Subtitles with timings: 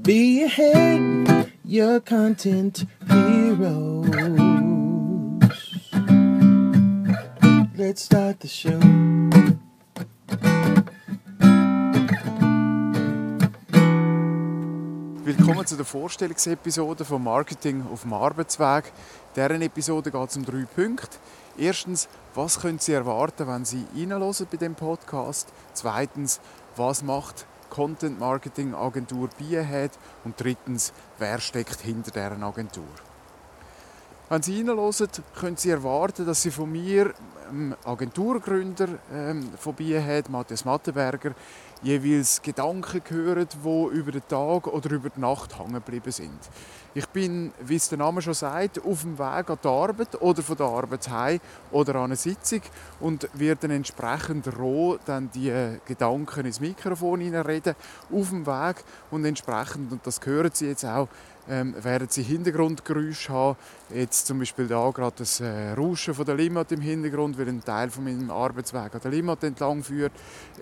[0.00, 4.08] Be ahead, your content heroes.
[7.76, 8.80] Let's start the show.
[15.24, 18.92] Willkommen zu der Vorstellungsepisode von Marketing auf dem Arbeitsweg.
[19.36, 21.18] In dieser Episode geht es um drei Punkte.
[21.56, 23.84] Erstens, was können Sie erwarten, wenn Sie
[24.50, 25.52] bei dem Podcast?
[25.74, 26.40] Zweitens,
[26.76, 29.92] was macht Content Marketing Agentur Biehead?
[30.24, 32.84] Und drittens, wer steckt hinter deren Agentur?
[34.32, 37.12] Wenn Sie reinhören, können Sie erwarten, dass Sie von mir,
[37.50, 41.32] dem Agenturgründer ähm, von Biehead, Matthias Mattenberger,
[41.82, 46.38] jeweils Gedanken hören, die über den Tag oder über die Nacht hängen geblieben sind.
[46.94, 50.42] Ich bin, wie es der Name schon sagt, auf dem Weg an die Arbeit oder
[50.42, 52.60] von der Arbeit heim oder an eine Sitzung
[53.00, 55.52] und werde dann entsprechend roh dann die
[55.86, 57.74] Gedanken ins Mikrofon reden
[58.10, 58.76] auf dem Weg
[59.10, 61.08] und entsprechend, und das hören Sie jetzt auch,
[61.48, 63.56] ähm, werden Sie Hintergrundgeräusche haben.
[63.92, 67.64] Jetzt zum Beispiel da gerade das äh, Rauschen von der Limmat im Hintergrund, weil ein
[67.64, 70.12] Teil von meinem Arbeitsweg an der Limmat entlang führt.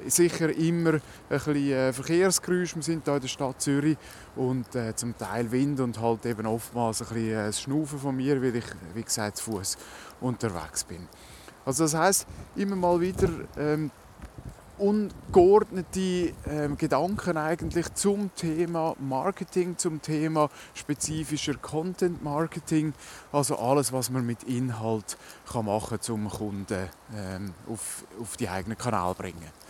[0.06, 2.77] Sicher immer ein bisschen äh, Verkehrsgeräusch.
[2.77, 3.98] Wir sind hier in der Stadt Zürich
[4.37, 8.41] und äh, zum Teil Wind und halt eben oftmals ein bisschen äh, Schnaufen von mir,
[8.42, 9.77] weil ich, wie gesagt, zu Fuß
[10.20, 11.09] unterwegs bin.
[11.65, 13.28] Also das heißt immer mal wieder
[13.59, 13.91] ähm,
[14.81, 22.95] ungeordnete ähm, Gedanken eigentlich zum Thema Marketing, zum Thema spezifischer Content Marketing,
[23.31, 25.17] also alles, was man mit Inhalt
[25.50, 29.61] kann machen zum Kunden ähm, auf, auf die eigenen Kanal bringen.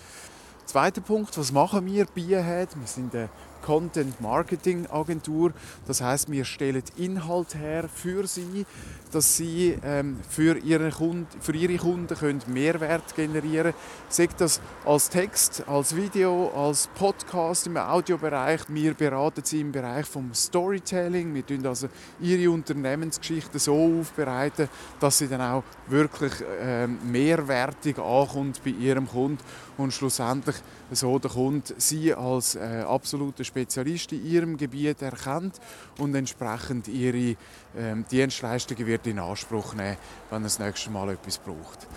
[0.64, 2.68] Zweiter Punkt, was machen wir Bierhead?
[2.78, 3.28] Wir sind eine
[3.62, 5.52] Content Marketing Agentur.
[5.86, 8.66] Das heißt, wir stellen Inhalt her für sie,
[9.12, 13.74] dass sie ähm, für, ihre Kunden, für ihre Kunden können Mehrwert generieren können.
[14.08, 18.62] Sei das als Text, als Video, als Podcast im Audiobereich.
[18.68, 21.34] Wir beraten sie im Bereich vom Storytelling.
[21.34, 21.88] Wir tun also
[22.20, 24.68] ihre Unternehmensgeschichte so aufbereiten,
[25.00, 29.38] dass sie dann auch wirklich ähm, mehrwertig ankommt bei ihrem Kunden
[29.76, 30.56] und schlussendlich
[30.92, 35.60] so der Kunde sie als äh, absolute Spezialist in ihrem Gebiet erkennt
[35.98, 37.36] und entsprechend ihre
[37.76, 39.96] ähm, Dienstleistungen wird in Anspruch nehmen,
[40.30, 41.88] wenn er das nächste Mal etwas braucht.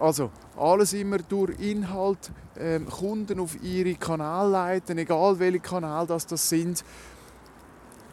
[0.00, 6.26] Also alles immer durch Inhalt, ähm, Kunden auf ihre Kanäle leiten, egal welche Kanäle das,
[6.26, 6.84] das sind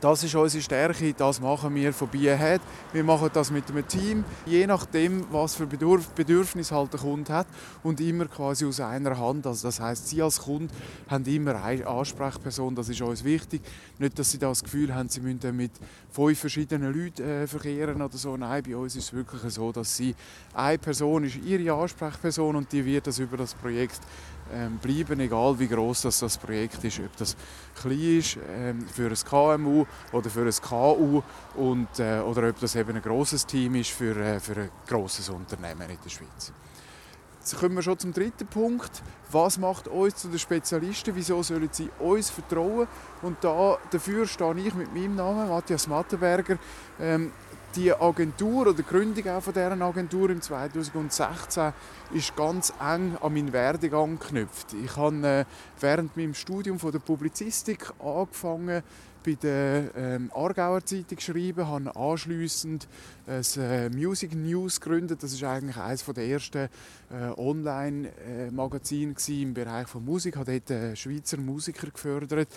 [0.05, 2.61] das ist unsere Stärke, das machen wir von Biehead.
[2.93, 7.47] Wir machen das mit einem Team, je nachdem, was für Bedürfnis halt der Kunde hat
[7.81, 9.47] und immer quasi aus einer Hand.
[9.47, 10.71] Also das heißt, Sie als Kunde
[11.09, 13.63] haben immer eine Ansprechperson, das ist uns wichtig.
[13.97, 15.71] Nicht, dass Sie das Gefühl haben, Sie müssen mit
[16.11, 18.37] fünf verschiedenen Leuten äh, verkehren oder so.
[18.37, 20.13] Nein, bei uns ist es wirklich so, dass Sie
[20.53, 24.01] eine Person ist Ihre Ansprechperson und die wird das über das Projekt
[24.53, 27.35] ähm, bleiben, egal wie groß das, das Projekt ist, ob das
[27.79, 31.21] klein ist ähm, für ein KMU oder für ein KU
[31.55, 35.29] und, äh, oder ob das eben ein großes Team ist für, äh, für ein großes
[35.29, 36.53] Unternehmen in der Schweiz.
[37.45, 39.03] Jetzt kommen wir schon zum dritten Punkt.
[39.31, 41.15] Was macht uns zu den Spezialisten?
[41.15, 42.87] Wieso sollen sie uns vertrauen?
[43.21, 46.57] Und da, dafür stehe ich mit meinem Namen, Matthias Mattenberger,
[46.99, 47.31] ähm,
[47.75, 51.73] die Agentur oder die Gründung auch von deren Agentur im 2016
[52.13, 54.73] ist ganz eng an meinen Werdegang geknüpft.
[54.73, 55.45] Ich habe äh,
[55.79, 58.81] während meinem Studium von der Publizistik angefangen
[59.25, 62.87] bei der ähm, Aargauer Zeitung geschrieben, habe anschliessend
[63.25, 65.23] ein äh, Music News gegründet.
[65.23, 66.69] Das ist eigentlich eines der ersten
[67.09, 70.35] äh, Online-Magazine äh, im Bereich von Musik.
[70.35, 72.49] Ich habe dort äh, Schweizer Musiker gefördert.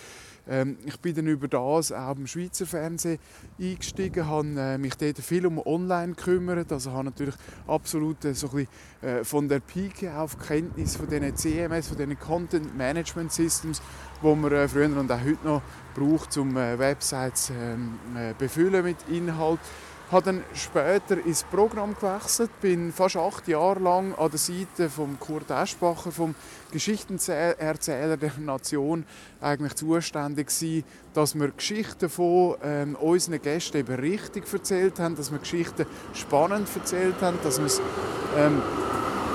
[0.47, 3.19] Ähm, ich bin dann über das auch im Schweizer Fernsehen
[3.59, 7.35] eingestiegen, habe äh, mich dort viel um Online gekümmert, also habe natürlich
[7.67, 8.67] absolut äh, so ein
[9.01, 13.81] bisschen, von der Pike auf Kenntnis von diesen CMS, von diesen Content Management Systems,
[14.21, 15.63] wo man früher und auch heute noch
[15.95, 17.99] braucht, um Websites ähm,
[18.39, 19.61] befüllen mit Inhalt.
[20.11, 25.19] Habe dann später ins Programm gewechselt, bin fast acht Jahre lang an der Seite von
[25.21, 26.35] Kurt Eschbacher, vom
[26.71, 29.05] Geschichtenerzähler der Nation,
[29.43, 35.31] eigentlich zuständig gewesen, dass wir Geschichten von ähm, unseren Gästen eben richtig erzählt haben, dass
[35.31, 35.85] wir Geschichten
[36.15, 37.83] spannend erzählt haben, dass wir es
[38.39, 38.63] ähm,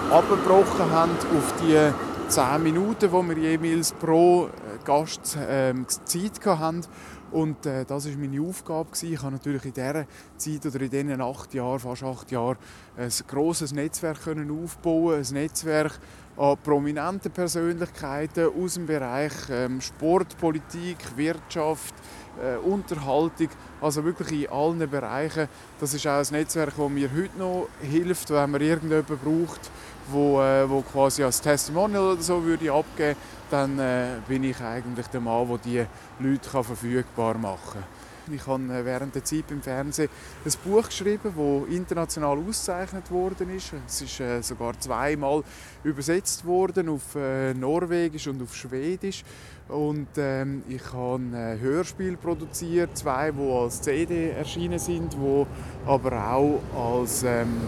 [0.10, 1.92] abgebrochen haben auf die
[2.30, 6.86] zehn Minuten, die wir jeweils pro äh, Gast ähm, Zeit hatten
[7.34, 8.90] und äh, das war meine Aufgabe.
[9.02, 10.06] Ich habe natürlich in dieser
[10.38, 12.58] Zeit oder in diesen acht Jahren, fast acht Jahren,
[12.96, 16.00] ein grosses Netzwerk können aufbauen Ein Netzwerk
[16.38, 21.94] an prominenten Persönlichkeiten aus dem Bereich ähm, Sport, Politik, Wirtschaft,
[22.42, 23.50] äh, Unterhaltung,
[23.82, 25.48] also wirklich in allen Bereichen.
[25.80, 29.72] Das ist auch ein Netzwerk, das mir heute noch hilft, wenn man irgendjemanden braucht,
[30.12, 33.16] wo, äh, wo quasi als Testimonial oder so würde abgeben
[33.54, 35.86] dann äh, bin ich eigentlich der Mann, der die
[36.20, 37.82] Leute kann verfügbar machen
[38.26, 38.34] kann.
[38.34, 40.10] Ich habe äh, während der Zeit im Fernsehen
[40.44, 43.74] ein Buch geschrieben, das international ausgezeichnet worden ist.
[43.88, 45.44] Es ist äh, sogar zweimal
[45.84, 49.24] übersetzt worden auf äh, Norwegisch und auf Schwedisch.
[49.68, 55.46] Und ähm, ich habe ein Hörspiel produziert, zwei, die als CD erschienen sind, wo
[55.86, 57.62] aber auch als ähm,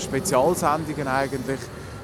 [0.00, 1.60] Spezialsendungen eigentlich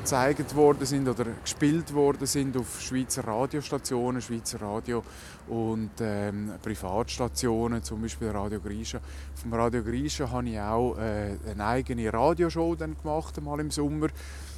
[0.09, 5.05] gezeigt worden sind oder gespielt worden sind auf Schweizer Radiostationen, Schweizer Radio
[5.49, 9.01] und ähm, Privatstationen, zum Beispiel Radio Grisha.
[9.35, 14.07] Vom Radio Grisha habe ich auch äh, eine eigene Radioshow dann gemacht, einmal im Sommer.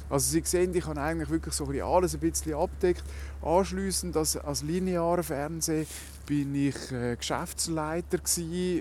[0.09, 3.03] Also Sie sehen, ich habe eigentlich wirklich so alles ein bisschen abdeckt.
[3.41, 5.85] Anschliessend als, als linearer Fernsehen
[6.31, 8.19] bin ich äh, Geschäftsleiter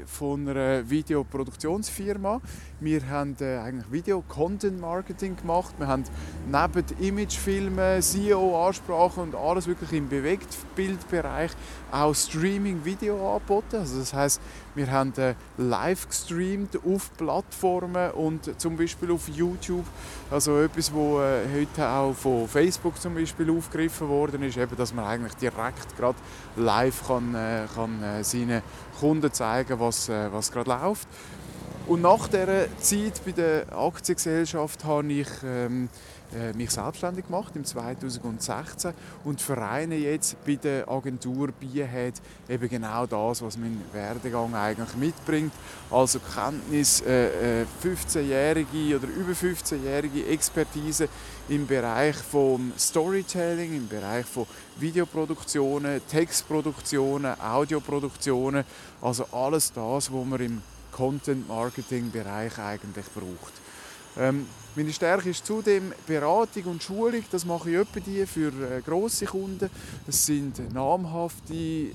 [0.06, 2.40] von einer Videoproduktionsfirma.
[2.78, 5.74] Wir haben äh, eigentlich Video-Content-Marketing gemacht.
[5.76, 6.04] Wir haben
[6.46, 11.50] neben Imagefilmen, SEO-Ansprachen und alles wirklich im Bewegtbildbereich
[11.90, 13.78] auch Streaming-Video angeboten.
[13.78, 14.40] Also das heißt,
[14.76, 19.86] wir haben äh, live gestreamt auf Plattformen und zum Beispiel auf YouTube.
[20.30, 25.04] Also etwas, wo heute auch von Facebook zum Beispiel aufgegriffen worden ist, eben, dass man
[25.04, 26.16] eigentlich direkt gerade
[26.56, 27.39] live kann,
[27.74, 28.62] kann äh, seinen
[28.98, 31.08] Kunden zeigen, was, äh, was gerade läuft.
[31.86, 36.19] Und nach dieser Zeit bei der Aktiengesellschaft habe ich ähm, äh,
[36.54, 38.92] mich selbstständig gemacht im 2016
[39.24, 42.14] und vereine jetzt bei der Agentur Bierhead
[42.48, 45.52] eben genau das, was mein Werdegang eigentlich mitbringt.
[45.90, 51.08] Also Kenntnis, äh, 15-jährige äh, oder über 15-jährige Expertise
[51.48, 54.46] im Bereich von Storytelling, im Bereich von
[54.78, 58.64] Videoproduktionen, Textproduktionen, Audioproduktionen,
[59.02, 60.62] also alles das, was man im
[60.92, 63.52] Content-Marketing-Bereich eigentlich braucht.
[64.18, 64.46] Ähm,
[64.76, 67.24] meine Stärke ist zudem Beratung und Schulung.
[67.32, 69.68] Das mache ich etwa die für äh, grosse Kunden.
[70.06, 71.90] Es sind namhafte äh,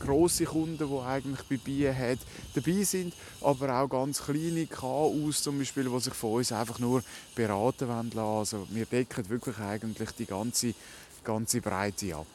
[0.00, 2.18] grosse Kunden, die eigentlich bei Biehead
[2.54, 7.02] dabei sind, aber auch ganz kleine KUs zum Beispiel, die sich von uns einfach nur
[7.34, 8.18] beraten lassen.
[8.18, 10.74] Also wir decken wirklich eigentlich die ganze,
[11.22, 12.26] ganze Breite ab.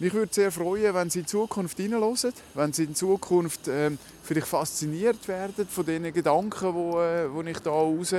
[0.00, 4.48] Mich würde sehr freuen, wenn Sie in Zukunft hineinhören, wenn Sie in Zukunft ähm, vielleicht
[4.48, 8.12] fasziniert werden von den Gedanken, die, äh, die ich hier raus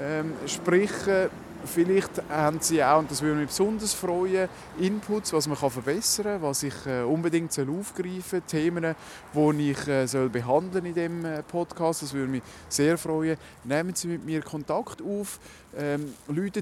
[0.00, 1.30] ähm, spreche.
[1.64, 4.48] Vielleicht haben Sie auch, und das würde mich besonders freuen,
[4.80, 8.96] Inputs, was man kann verbessern kann, was ich äh, unbedingt soll aufgreifen soll, Themen,
[9.32, 12.02] die ich äh, soll behandeln in diesem äh, Podcast.
[12.02, 13.36] Das würde mich sehr freuen.
[13.62, 15.38] Nehmen Sie mit mir Kontakt auf,
[15.78, 16.14] ähm,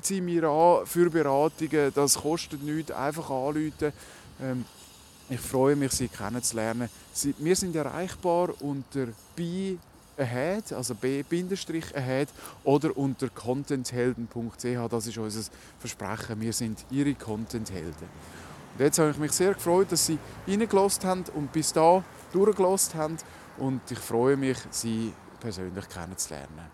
[0.02, 3.94] Sie mir an für Beratungen, das kostet nichts, einfach anrufen.
[4.42, 4.64] Ähm,
[5.28, 6.88] ich freue mich, Sie kennenzulernen.
[7.38, 9.06] Wir sind erreichbar unter
[9.36, 9.78] bi
[10.20, 12.28] ahead, also b-ahead
[12.64, 14.90] oder unter contenthelden.ch.
[14.90, 16.40] Das ist unser Versprechen.
[16.40, 18.08] Wir sind Ihre Contenthelden.
[18.74, 22.98] Und jetzt habe ich mich sehr gefreut, dass Sie reingelassen haben und bis da durchgelassen
[22.98, 23.16] haben.
[23.58, 26.70] Und ich freue mich, Sie persönlich kennenzulernen.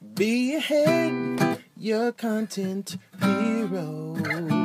[0.00, 4.59] Be ahead, your content hero.